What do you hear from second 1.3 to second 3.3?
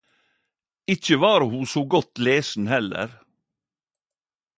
ho så godt lesen heller.